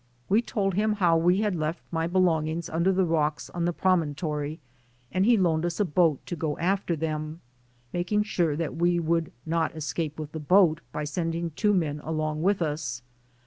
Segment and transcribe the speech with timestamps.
[0.29, 4.59] We told him how we had left my belongings under the rocks on the promontory
[5.11, 7.39] and he loaned us a boat to go after them,
[7.93, 12.41] making sure that we would not escape with the boat, by sending two men along
[12.41, 13.03] with us.